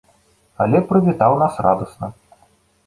[0.65, 2.13] Але прывітаў нас радасна.